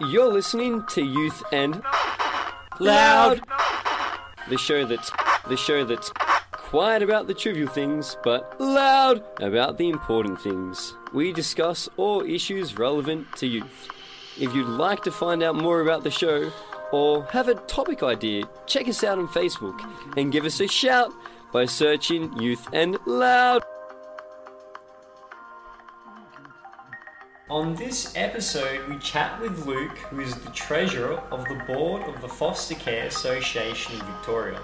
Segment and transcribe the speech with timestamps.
[0.00, 1.82] You're listening to Youth and
[2.78, 3.40] Loud,
[4.48, 5.10] the show that's
[5.48, 6.12] the show that's
[6.52, 10.94] quiet about the trivial things, but loud about the important things.
[11.12, 13.88] We discuss all issues relevant to youth.
[14.38, 16.52] If you'd like to find out more about the show
[16.92, 19.80] or have a topic idea, check us out on Facebook
[20.16, 21.12] and give us a shout
[21.52, 23.64] by searching Youth and Loud.
[27.50, 32.20] On this episode, we chat with Luke, who is the treasurer of the board of
[32.20, 34.60] the Foster Care Association of Victoria.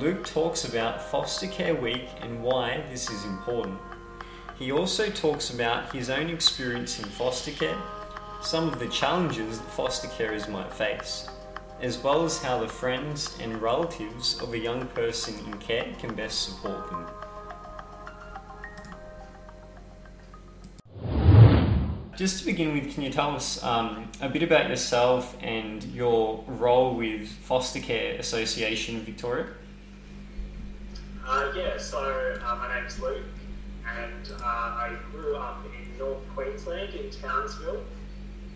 [0.00, 3.78] Luke talks about Foster Care Week and why this is important.
[4.58, 7.78] He also talks about his own experience in foster care,
[8.42, 11.28] some of the challenges that foster carers might face,
[11.80, 16.16] as well as how the friends and relatives of a young person in care can
[16.16, 17.06] best support them.
[22.14, 26.44] Just to begin with, can you tell us um, a bit about yourself and your
[26.46, 29.46] role with Foster Care Association Victoria?
[31.26, 33.24] Uh, yeah, so uh, my name's Luke,
[33.98, 37.82] and uh, I grew up in North Queensland in Townsville.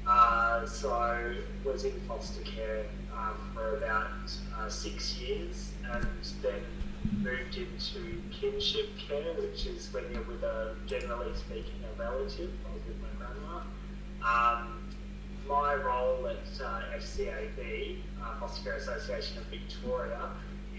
[0.07, 2.85] Uh, so I was in foster care
[3.17, 6.07] um, for about uh, six years, and
[6.43, 6.61] then
[7.23, 12.51] moved into kinship care, which is when you're with a, generally speaking, a relative.
[12.87, 13.63] With my grandma.
[14.23, 14.83] Um,
[15.49, 20.31] my role at uh, FCAV, uh, Foster Care Association of Victoria,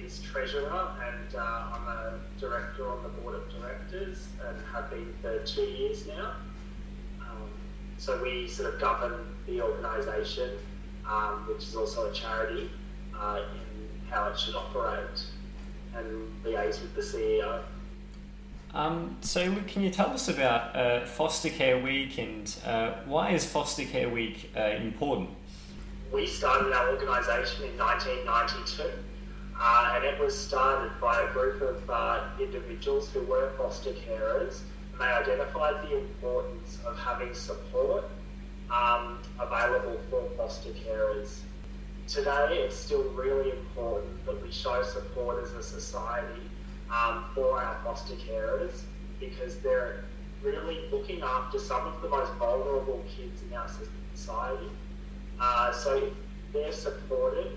[0.02, 5.14] is treasurer, and uh, I'm a director on the board of directors, and have been
[5.22, 6.34] for two years now.
[7.22, 7.50] Um,
[7.98, 10.52] so we sort of govern the organisation,
[11.06, 12.70] um, which is also a charity,
[13.18, 15.26] uh, in how it should operate,
[15.96, 17.64] and liaise with the CEO.
[18.74, 23.46] Um, so, can you tell us about uh, Foster Care Week and uh, why is
[23.46, 25.30] Foster Care Week uh, important?
[26.12, 28.84] We started our organisation in 1992,
[29.60, 34.60] uh, and it was started by a group of uh, individuals who were foster carers,
[34.92, 38.06] and they identified the importance of having support
[38.70, 41.40] um, available for foster carers.
[42.08, 46.47] Today, it's still really important that we show support as a society
[46.92, 48.82] um, for our foster carers
[49.20, 50.04] because they're
[50.44, 53.70] really looking after some of the most vulnerable kids in our
[54.14, 54.70] society.
[55.40, 56.14] Uh, so if
[56.54, 57.52] they're supported,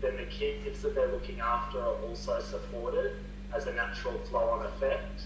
[0.00, 3.16] then the kids that they're looking after are also supported
[3.54, 5.22] as a natural flow-on effect.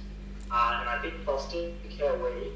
[0.51, 2.53] Uh, and I think Foster Care Week,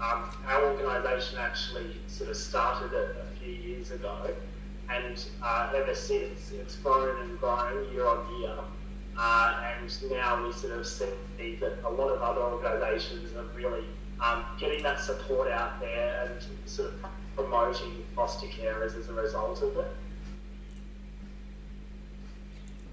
[0.00, 4.30] um, our organisation actually sort of started it a few years ago,
[4.90, 8.56] and uh, ever since it's grown and grown year on year.
[9.18, 13.84] Uh, and now we sort of see that a lot of other organisations are really
[14.20, 19.62] um, getting that support out there and sort of promoting foster carers as a result
[19.62, 19.90] of it.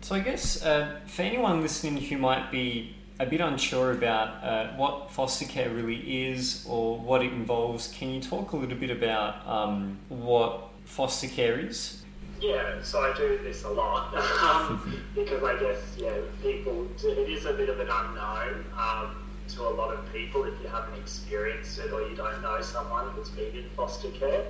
[0.01, 4.75] So, I guess uh, for anyone listening who might be a bit unsure about uh,
[4.75, 8.89] what foster care really is or what it involves, can you talk a little bit
[8.89, 12.03] about um, what foster care is?
[12.41, 17.45] Yeah, so I do this a lot um, because I guess yeah, people it is
[17.45, 19.16] a bit of an unknown um,
[19.49, 23.09] to a lot of people if you haven't experienced it or you don't know someone
[23.11, 24.45] who's been in foster care.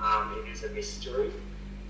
[0.00, 1.30] Um, it is a mystery.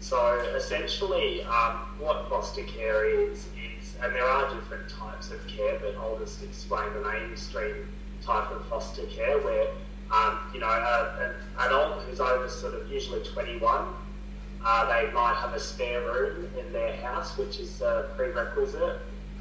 [0.01, 5.79] So essentially, um, what foster care is is, and there are different types of care,
[5.81, 7.89] but I'll just explain the mainstream
[8.21, 9.69] type of foster care where
[10.11, 11.35] um, you know a, an
[11.67, 13.87] adult who's over sort of usually 21
[14.65, 19.01] uh, they might have a spare room in their house, which is a prerequisite.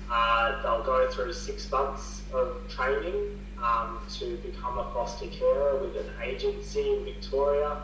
[0.10, 5.96] Uh, they'll go through six months of training um, to become a foster carer with
[5.96, 7.78] an agency in Victoria.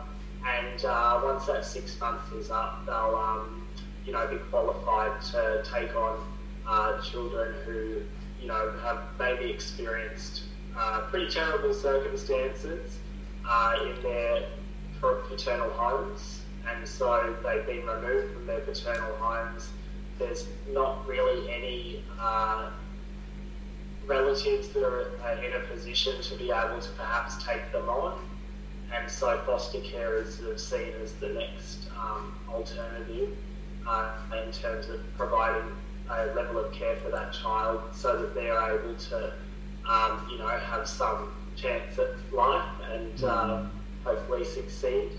[0.44, 3.66] And uh, once that six months is up, they'll um,
[4.04, 6.18] you know, be qualified to take on
[6.66, 8.02] uh, children who
[8.40, 10.42] you know, have maybe experienced
[10.76, 12.98] uh, pretty terrible circumstances
[13.48, 14.48] uh, in their
[15.00, 19.70] paternal homes and so they've been removed from their paternal homes.
[20.18, 22.70] There's not really any uh,
[24.06, 28.18] relatives that are in a position to be able to perhaps take them on,
[28.92, 33.36] and so foster care is sort of seen as the next um, alternative
[33.86, 34.10] uh,
[34.44, 35.70] in terms of providing
[36.10, 39.32] a level of care for that child, so that they're able to,
[39.86, 43.62] um, you know, have some chance at life and uh,
[44.04, 45.10] hopefully succeed.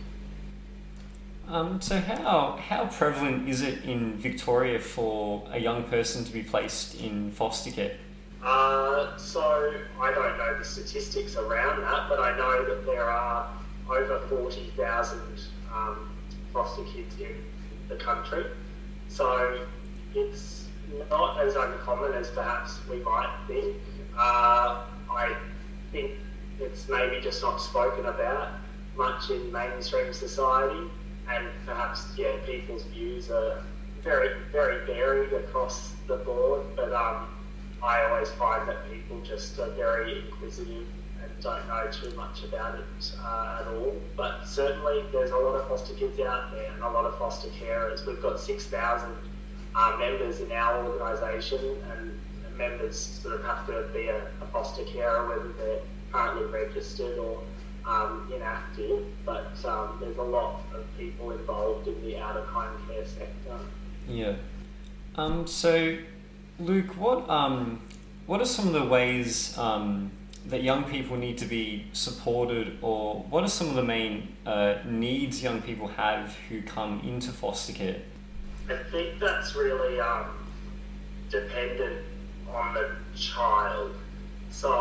[1.49, 6.43] Um, so how how prevalent is it in Victoria for a young person to be
[6.43, 7.97] placed in foster care?
[8.43, 13.49] Uh, so I don't know the statistics around that, but I know that there are
[13.89, 15.41] over forty thousand
[15.73, 16.11] um,
[16.53, 17.35] foster kids in
[17.87, 18.45] the country.
[19.07, 19.59] So
[20.13, 20.67] it's
[21.09, 23.75] not as uncommon as perhaps we might think.
[24.15, 25.35] Uh, I
[25.91, 26.11] think
[26.59, 28.49] it's maybe just not spoken about
[28.95, 30.89] much in mainstream society,
[31.29, 33.63] and perhaps yeah, people's views are
[34.03, 36.61] very very varied across the board.
[36.75, 37.27] But um,
[37.83, 40.87] I always find that people just are very inquisitive
[41.21, 43.95] and don't know too much about it uh, at all.
[44.15, 47.49] But certainly, there's a lot of foster kids out there and a lot of foster
[47.49, 48.05] carers.
[48.05, 49.15] We've got six thousand
[49.75, 52.19] uh, members in our organisation, and
[52.57, 55.81] members sort of have to be a, a foster carer, whether they're
[56.11, 57.41] currently registered or
[57.89, 59.05] um, inactive.
[59.25, 63.57] But um, there's a lot of people involved in the out of home care sector.
[64.07, 64.35] Yeah.
[65.15, 65.97] Um, so,
[66.59, 67.81] Luke, what um,
[68.25, 70.11] what are some of the ways um,
[70.45, 74.75] that young people need to be supported, or what are some of the main uh,
[74.85, 78.01] needs young people have who come into foster care?
[78.69, 80.27] I think that's really um,
[81.29, 82.05] dependent
[82.53, 83.95] on the child.
[84.51, 84.71] So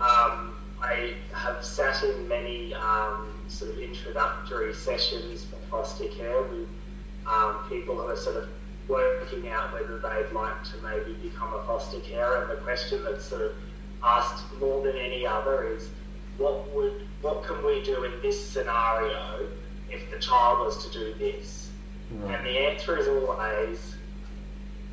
[0.00, 0.51] um,
[0.82, 6.68] I have sat in many um, sort of introductory sessions for foster care with
[7.26, 8.48] um, people who are sort of
[8.88, 12.42] working out whether they'd like to maybe become a foster carer.
[12.42, 13.52] And the question that's sort of
[14.02, 15.88] asked more than any other is,
[16.38, 19.46] what would what can we do in this scenario
[19.90, 21.70] if the child was to do this?
[22.10, 22.36] Right.
[22.36, 23.94] And the answer is always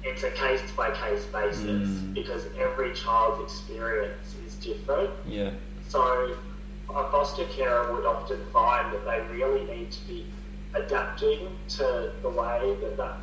[0.03, 2.13] it's a case by case basis mm.
[2.13, 5.09] because every child's experience is different.
[5.27, 5.51] Yeah.
[5.89, 6.38] So
[6.89, 10.25] a foster carer would often find that they really need to be
[10.75, 13.18] adapting to the way that that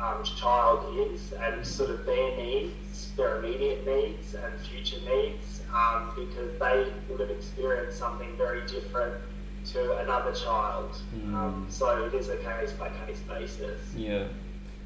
[0.00, 6.12] um, child is and sort of their needs, their immediate needs and future needs, um,
[6.14, 9.14] because they would have experienced something very different
[9.72, 10.96] to another child.
[11.14, 11.34] Mm.
[11.34, 13.80] Um, so it is a case by case basis.
[13.96, 14.28] Yeah.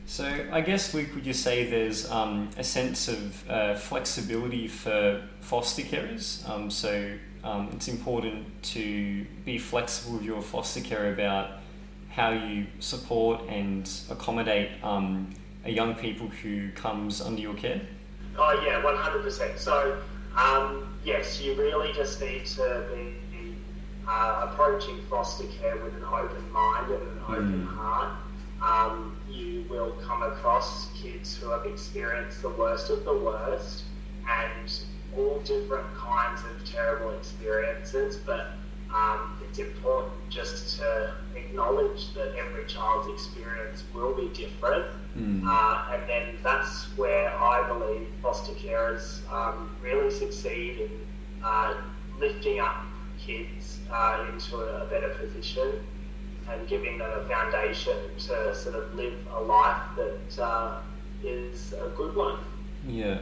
[0.06, 5.20] So I guess Luke, would you say there's um, a sense of uh, flexibility for
[5.40, 6.48] foster carers?
[6.48, 7.12] Um, so
[7.42, 11.58] um, it's important to be flexible with your foster care about
[12.08, 15.28] how you support and accommodate um,
[15.64, 17.80] a young people who comes under your care.
[18.38, 19.58] Oh yeah, one hundred percent.
[19.58, 19.98] So
[20.36, 23.56] um, yes, you really just need to be
[24.06, 27.76] uh, approaching foster care with an open mind and an open mm.
[27.76, 28.12] heart.
[28.66, 33.84] Um, you will come across kids who have experienced the worst of the worst
[34.28, 34.72] and
[35.16, 38.48] all different kinds of terrible experiences, but
[38.92, 44.86] um, it's important just to acknowledge that every child's experience will be different.
[45.16, 45.44] Mm.
[45.46, 50.90] Uh, and then that's where I believe foster carers um, really succeed in
[51.44, 51.74] uh,
[52.18, 52.84] lifting up
[53.18, 55.84] kids uh, into a better position
[56.50, 60.80] and giving them a foundation to sort of live a life that uh,
[61.22, 62.38] is a good one.
[62.86, 63.18] Yeah.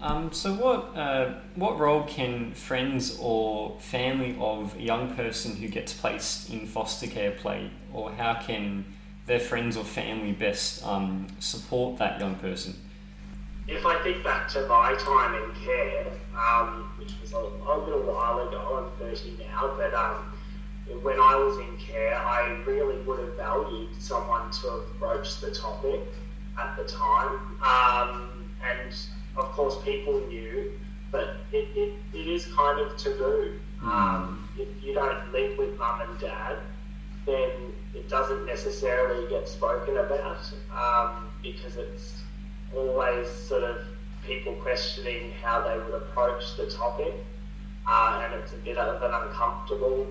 [0.00, 5.68] Um, so, what uh, what role can friends or family of a young person who
[5.68, 8.84] gets placed in foster care play, or how can
[9.26, 12.74] their friends or family best um, support that young person?
[13.66, 18.02] If I think back to my time in care, um, which was a, a, little
[18.02, 20.33] while ago, I'm 30 now, but um,
[21.02, 26.00] when I was in care, I really would have valued someone to approach the topic
[26.58, 27.38] at the time.
[27.62, 28.94] Um, and
[29.36, 30.72] of course, people knew,
[31.10, 33.58] but it, it, it is kind of taboo.
[33.82, 33.88] Mm.
[33.88, 36.58] Um, if you don't live with mum and dad,
[37.26, 42.22] then it doesn't necessarily get spoken about um, because it's
[42.76, 43.78] always sort of
[44.26, 47.14] people questioning how they would approach the topic.
[47.86, 50.06] Uh, and it's a bit of an uncomfortable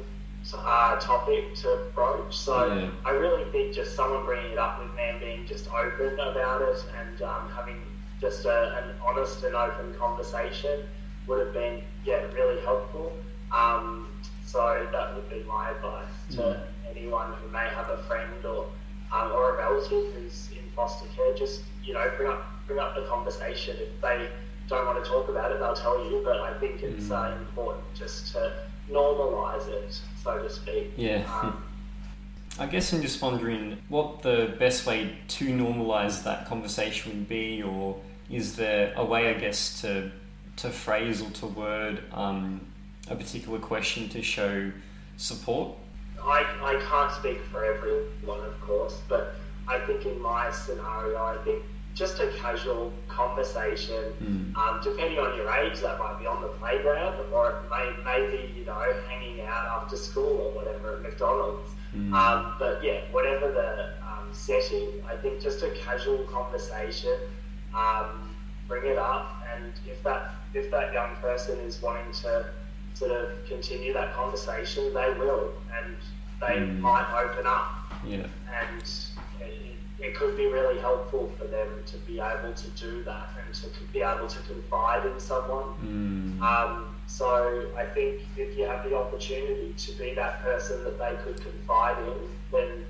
[0.54, 2.36] uh, topic to broach.
[2.36, 2.90] So yeah.
[3.06, 6.62] I really think just someone bringing it up with me and being just open about
[6.62, 7.82] it and um, having
[8.20, 10.82] just a, an honest and open conversation
[11.28, 13.14] would have been yeah really helpful.
[13.52, 14.08] Um,
[14.46, 16.60] so that would be my advice to mm.
[16.90, 18.68] anyone who may have a friend or
[19.12, 21.34] um, or a relative who's in foster care.
[21.36, 23.78] Just you know bring up bring up the conversation.
[23.80, 24.30] If they
[24.68, 26.22] don't want to talk about it, they'll tell you.
[26.24, 27.12] But I think it's mm.
[27.12, 28.54] uh, important just to
[28.90, 30.94] normalise it, so to speak.
[30.96, 31.24] Yeah.
[31.42, 31.64] Um,
[32.60, 37.64] I guess I'm just wondering what the best way to normalise that conversation would be,
[37.64, 38.00] or
[38.30, 40.12] is there a way, I guess, to
[40.58, 42.62] to phrase or to word um,
[43.10, 44.72] a particular question to show
[45.18, 45.76] support?
[46.22, 49.36] I, I can't speak for everyone, of course, but
[49.68, 51.64] I think in my scenario, I think
[51.94, 54.56] just a casual conversation, mm.
[54.56, 58.52] um, depending on your age, that might be on the playground or it may, maybe,
[58.58, 61.70] you know, hanging out after school or whatever at McDonald's.
[61.96, 62.14] Mm.
[62.14, 67.16] Um, but yeah, whatever the um, setting, I think just a casual conversation,
[67.76, 68.36] um,
[68.68, 72.48] bring it up, and if that if that young person is wanting to
[72.94, 75.96] sort of continue that conversation, they will, and
[76.40, 76.80] they mm.
[76.80, 77.94] might open up.
[78.06, 78.26] Yeah.
[78.72, 78.84] And
[80.04, 83.68] it, could be really helpful for them to be able to do that and to
[83.92, 85.74] be able to confide in someone.
[85.82, 86.42] Mm.
[86.42, 91.16] Um, so I think if you have the opportunity to be that person that they
[91.24, 92.86] could confide in, then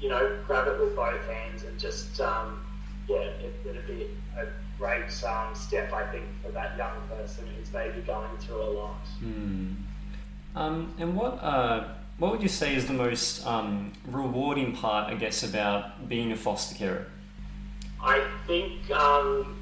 [0.00, 2.60] you know, grab it with both hands and just um,
[3.08, 4.46] yeah, it, would be a
[4.78, 9.06] great um, step I think for that young person who's maybe going through a lot.
[9.22, 9.76] Mm.
[10.56, 11.84] Um, and what uh,
[12.20, 16.36] what would you say is the most um, rewarding part, I guess, about being a
[16.36, 17.06] foster carer?
[17.98, 19.56] I think um,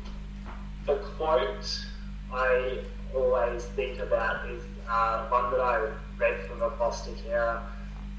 [0.84, 1.86] the quote
[2.32, 2.80] I
[3.14, 5.88] always think about is uh, one that I
[6.18, 7.62] read from a foster carer,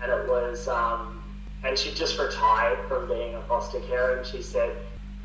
[0.02, 1.22] and it was, um,
[1.66, 4.74] and she just retired from being a foster carer, and she said,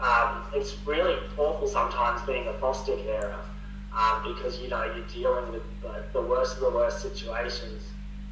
[0.00, 3.38] um, it's really awful sometimes being a foster carer
[3.97, 7.85] um, because you know you're dealing with the, the worst of the worst situations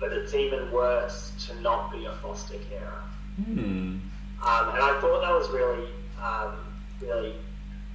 [0.03, 3.05] but it's even worse to not be a foster carer.
[3.41, 3.55] Mm.
[3.55, 4.01] Um,
[4.41, 5.89] and I thought that was really,
[6.21, 6.57] um,
[7.01, 7.35] really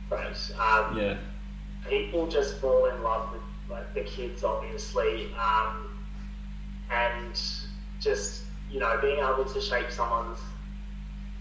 [0.09, 0.53] great.
[0.57, 1.17] Um, yeah.
[1.89, 5.99] People just fall in love with like the kids, obviously, um,
[6.89, 7.39] and
[7.99, 10.39] just you know being able to shape someone's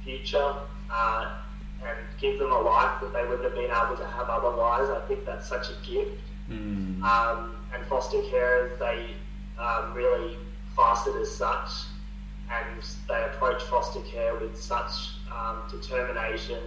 [0.02, 0.54] future
[0.90, 1.35] uh,
[1.80, 4.90] and give them a life that they wouldn't have been able to have otherwise.
[4.90, 6.20] I think that's such a gift.
[6.50, 7.02] Mm.
[7.75, 9.14] and foster carers, they
[9.58, 10.37] um, really
[10.76, 11.71] class as such,
[12.50, 16.59] and they approach foster care with such um, determination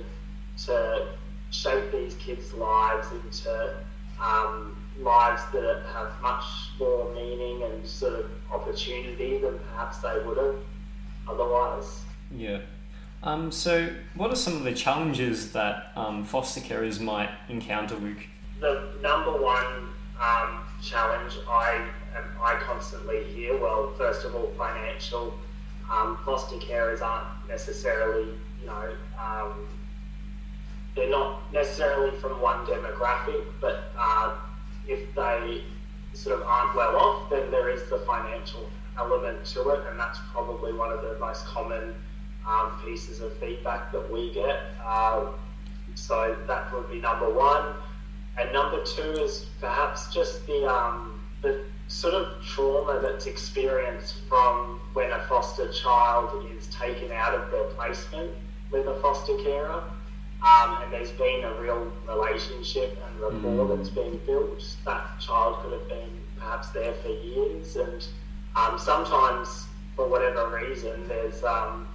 [0.65, 1.07] to
[1.51, 3.75] shape these kids' lives into
[4.21, 6.43] um, lives that have much
[6.77, 10.55] more meaning and sort of opportunity than perhaps they would have
[11.27, 12.01] otherwise.
[12.35, 12.59] Yeah.
[13.21, 18.25] Um, so, what are some of the challenges that um, foster carers might encounter, Luke?
[18.59, 19.89] The number one
[20.21, 21.87] um, challenge I
[22.41, 25.37] I constantly hear, well, first of all, financial.
[25.91, 29.67] Um, foster carers aren't necessarily, you know, um,
[30.95, 34.35] they're not necessarily from one demographic, but uh,
[34.87, 35.63] if they
[36.13, 40.19] sort of aren't well off, then there is the financial element to it, and that's
[40.31, 41.95] probably one of the most common
[42.47, 44.59] um, pieces of feedback that we get.
[44.83, 45.27] Uh,
[45.95, 47.73] so that would be number one,
[48.39, 54.79] and number two is perhaps just the um, the sort of trauma that's experienced from
[54.93, 58.31] when a foster child is taken out of their placement
[58.71, 59.83] with a foster carer.
[60.41, 63.77] Um, and there's been a real relationship and rapport mm.
[63.77, 64.63] that's been built.
[64.85, 68.07] That child could have been perhaps there for years, and
[68.55, 69.65] um, sometimes,
[69.97, 71.87] for whatever reason, there's um,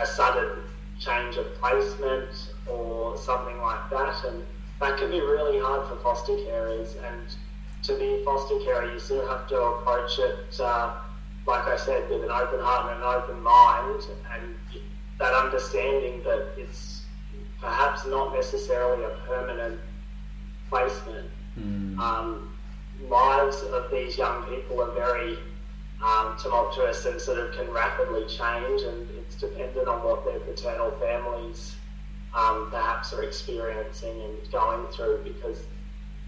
[0.00, 0.64] a sudden
[0.98, 4.42] change of placement or something like that, and
[4.82, 6.96] that can be really hard for foster carers.
[7.06, 7.36] And
[7.84, 10.96] to be a foster carer, you sort of have to approach it, uh,
[11.46, 14.02] like I said, with an open heart and an open mind,
[14.34, 14.54] and
[15.18, 17.02] that understanding that it's
[17.60, 19.80] perhaps not necessarily a permanent
[20.68, 21.30] placement.
[21.58, 21.98] Mm.
[21.98, 22.56] Um,
[23.08, 25.38] lives of these young people are very
[26.04, 30.90] um, tumultuous and sort of can rapidly change, and it's dependent on what their paternal
[30.98, 31.76] families
[32.34, 35.58] um, perhaps are experiencing and going through because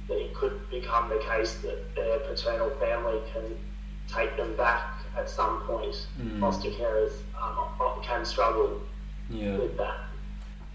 [0.09, 3.57] it could become the case that their paternal family can
[4.13, 6.07] take them back at some point.
[6.21, 6.41] Mm.
[6.41, 8.83] Foster carers um, can struggle
[9.31, 9.57] yeah.
[9.57, 10.01] with that.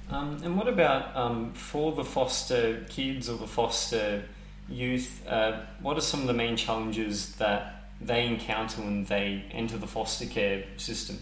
[0.09, 4.23] Um, and what about um, for the foster kids or the foster
[4.67, 5.25] youth?
[5.27, 9.87] Uh, what are some of the main challenges that they encounter when they enter the
[9.87, 11.19] foster care system?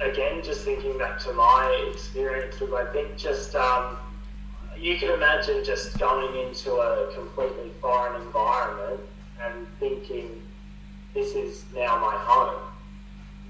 [0.00, 3.96] Again, just thinking back to my experiences, I think just um,
[4.78, 9.00] you can imagine just going into a completely foreign environment
[9.42, 10.42] and thinking,
[11.14, 12.60] this is now my home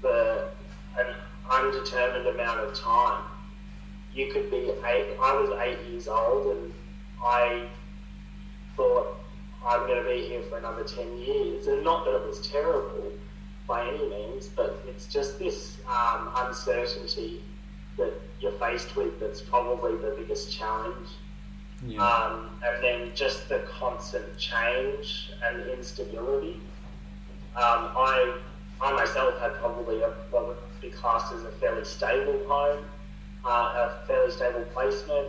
[0.01, 0.49] for
[0.97, 1.15] an
[1.51, 3.23] undetermined amount of time.
[4.13, 6.73] You could be eight, I was eight years old and
[7.21, 7.67] I
[8.77, 9.17] thought
[9.65, 11.67] I'm going to be here for another 10 years.
[11.67, 13.11] And not that it was terrible
[13.67, 17.41] by any means, but it's just this um, uncertainty
[17.97, 21.09] that you're faced with that's probably the biggest challenge.
[21.85, 22.01] Yeah.
[22.01, 26.59] Um, and then just the constant change and instability.
[27.55, 28.37] Um, I,
[28.81, 32.85] I myself had probably a, what would be classed as a fairly stable home,
[33.45, 35.27] uh, a fairly stable placement,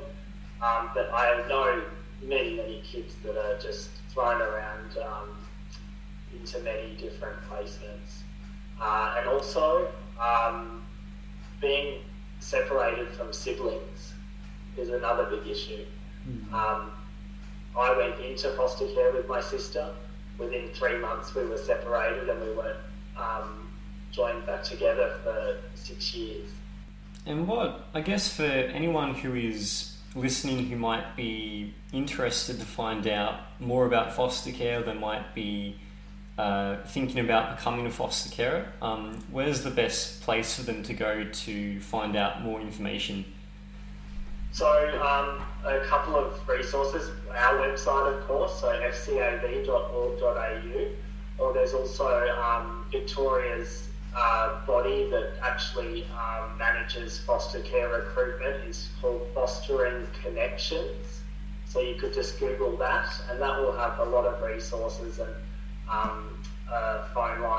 [0.63, 1.83] um, but I know
[2.23, 5.29] many, many kids that are just thrown around um,
[6.33, 8.23] into many different placements.
[8.81, 9.89] Uh, and also,
[10.21, 10.83] um,
[11.61, 12.01] being
[12.41, 14.15] separated from siblings
[14.77, 15.85] is another big issue.
[16.29, 16.53] Mm.
[16.53, 16.91] Um,
[17.77, 19.91] I went into foster care with my sister.
[20.39, 22.79] Within three months, we were separated and we weren't
[23.17, 23.69] um,
[24.13, 26.49] joined back together for six years.
[27.27, 33.07] And what, I guess, for anyone who is listening who might be interested to find
[33.07, 35.79] out more about foster care, they might be
[36.39, 40.95] uh, thinking about becoming a foster carer, um, where's the best place for them to
[40.95, 43.25] go to find out more information?
[44.53, 44.67] So,
[45.03, 47.11] um, a couple of resources.
[47.29, 50.25] Our website, of course, so fcav.org.au,
[51.39, 58.65] or there's also um, Victoria's uh, body that actually um, manages foster care recruitment.
[58.69, 61.21] is called Fostering Connections.
[61.67, 65.35] So you could just Google that, and that will have a lot of resources and
[65.91, 66.18] um,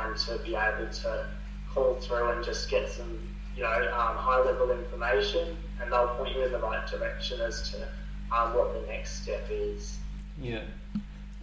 [0.09, 1.25] line to be able to
[1.73, 3.19] call through and just get some,
[3.55, 7.71] you know, um, high level information, and they'll point you in the right direction as
[7.71, 7.87] to
[8.35, 9.97] um, what the next step is.
[10.39, 10.61] Yeah.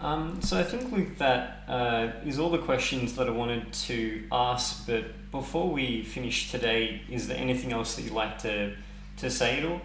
[0.01, 4.25] Um, so I think with that uh, is all the questions that I wanted to
[4.31, 4.87] ask.
[4.87, 8.77] But before we finish today, is there anything else that you'd like to
[9.19, 9.81] to say at all?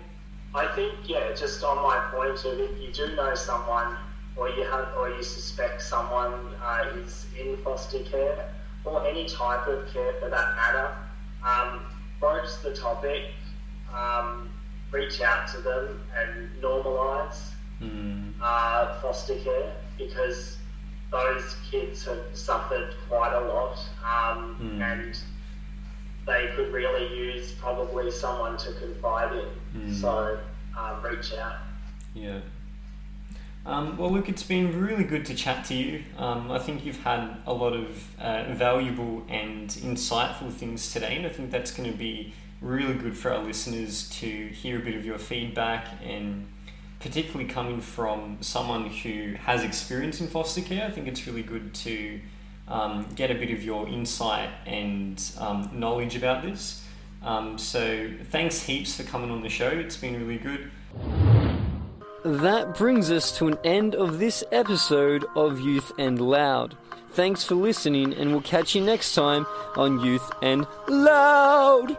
[0.54, 3.96] I think yeah, just on my point of if you do know someone
[4.36, 8.50] or you have or you suspect someone uh, is in foster care
[8.86, 10.96] or any type of care for that matter,
[11.46, 11.82] um,
[12.20, 13.32] broach the topic,
[13.94, 14.50] um,
[14.92, 18.32] reach out to them and normalise mm.
[18.42, 20.58] uh, foster care because
[21.12, 24.82] those kids have suffered quite a lot um, mm.
[24.82, 25.20] and
[26.26, 29.82] they could really use probably someone to confide in.
[29.82, 29.94] Mm.
[29.94, 30.40] So
[30.78, 31.58] um, reach out.
[32.14, 32.40] Yeah.
[33.65, 36.03] Um, well, look, it's been really good to chat to you.
[36.18, 41.25] Um, I think you've had a lot of uh, valuable and insightful things today, and
[41.25, 44.96] I think that's going to be really good for our listeners to hear a bit
[44.96, 46.48] of your feedback and
[47.00, 51.74] particularly coming from someone who has experience in foster care, I think it's really good
[51.74, 52.20] to
[52.68, 56.86] um, get a bit of your insight and um, knowledge about this.
[57.24, 59.70] Um, so, thanks heaps for coming on the show.
[59.70, 60.72] It's been really good.
[62.24, 66.77] That brings us to an end of this episode of Youth and Loud.
[67.14, 71.98] Thanks for listening, and we'll catch you next time on Youth and Loud.